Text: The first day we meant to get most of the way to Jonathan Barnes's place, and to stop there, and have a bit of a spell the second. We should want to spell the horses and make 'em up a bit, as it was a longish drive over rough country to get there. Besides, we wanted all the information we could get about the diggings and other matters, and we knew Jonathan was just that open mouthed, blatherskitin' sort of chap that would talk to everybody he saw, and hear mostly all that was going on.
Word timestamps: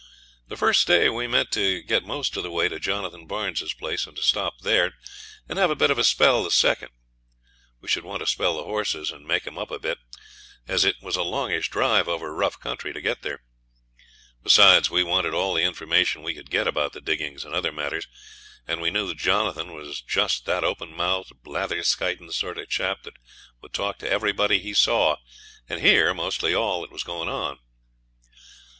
The 0.47 0.57
first 0.57 0.87
day 0.87 1.09
we 1.09 1.27
meant 1.27 1.51
to 1.51 1.83
get 1.83 2.03
most 2.03 2.35
of 2.35 2.41
the 2.41 2.49
way 2.49 2.67
to 2.67 2.79
Jonathan 2.79 3.27
Barnes's 3.27 3.75
place, 3.75 4.07
and 4.07 4.15
to 4.17 4.23
stop 4.23 4.61
there, 4.61 4.95
and 5.47 5.59
have 5.59 5.69
a 5.69 5.75
bit 5.75 5.91
of 5.91 5.99
a 5.99 6.03
spell 6.03 6.43
the 6.43 6.49
second. 6.49 6.89
We 7.81 7.87
should 7.87 8.03
want 8.03 8.21
to 8.21 8.25
spell 8.25 8.57
the 8.57 8.63
horses 8.63 9.11
and 9.11 9.27
make 9.27 9.45
'em 9.45 9.59
up 9.59 9.69
a 9.69 9.77
bit, 9.77 9.99
as 10.67 10.83
it 10.85 10.95
was 11.03 11.15
a 11.15 11.21
longish 11.21 11.69
drive 11.69 12.07
over 12.07 12.33
rough 12.33 12.59
country 12.59 12.93
to 12.93 12.99
get 12.99 13.21
there. 13.21 13.43
Besides, 14.41 14.89
we 14.89 15.03
wanted 15.03 15.35
all 15.35 15.53
the 15.53 15.61
information 15.61 16.23
we 16.23 16.33
could 16.33 16.49
get 16.49 16.67
about 16.67 16.93
the 16.93 16.99
diggings 17.01 17.45
and 17.45 17.53
other 17.53 17.71
matters, 17.71 18.07
and 18.67 18.81
we 18.81 18.89
knew 18.89 19.13
Jonathan 19.13 19.71
was 19.71 20.01
just 20.01 20.45
that 20.47 20.63
open 20.63 20.95
mouthed, 20.95 21.43
blatherskitin' 21.43 22.31
sort 22.31 22.57
of 22.57 22.69
chap 22.69 23.03
that 23.03 23.17
would 23.61 23.71
talk 23.73 23.99
to 23.99 24.09
everybody 24.09 24.57
he 24.57 24.73
saw, 24.73 25.17
and 25.69 25.79
hear 25.79 26.11
mostly 26.15 26.55
all 26.55 26.81
that 26.81 26.91
was 26.91 27.03
going 27.03 27.29
on. 27.29 27.59